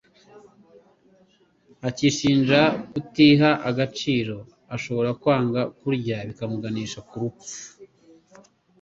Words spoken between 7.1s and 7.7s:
rupfu